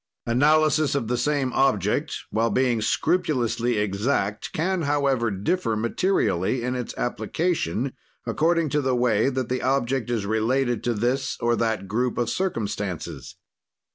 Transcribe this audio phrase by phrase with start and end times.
[0.25, 6.95] "Analysis of the same object, while being scrupulously exact, can, however, differ materially in its
[6.97, 7.93] application,
[8.25, 12.31] according to the way that the object is related to this or that group of
[12.31, 13.35] circumstances.